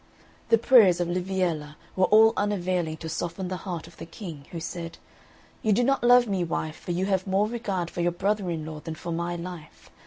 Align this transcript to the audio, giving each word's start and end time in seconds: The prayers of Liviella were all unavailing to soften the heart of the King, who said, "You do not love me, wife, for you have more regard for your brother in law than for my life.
The 0.49 0.57
prayers 0.57 0.99
of 0.99 1.07
Liviella 1.07 1.75
were 1.95 2.05
all 2.07 2.33
unavailing 2.35 2.97
to 2.97 3.07
soften 3.07 3.49
the 3.49 3.55
heart 3.69 3.85
of 3.85 3.97
the 3.97 4.07
King, 4.07 4.47
who 4.49 4.59
said, 4.59 4.97
"You 5.61 5.73
do 5.73 5.83
not 5.83 6.03
love 6.03 6.25
me, 6.25 6.43
wife, 6.43 6.75
for 6.77 6.89
you 6.89 7.05
have 7.05 7.27
more 7.27 7.47
regard 7.47 7.91
for 7.91 8.01
your 8.01 8.11
brother 8.11 8.49
in 8.49 8.65
law 8.65 8.79
than 8.79 8.95
for 8.95 9.11
my 9.11 9.35
life. 9.35 9.91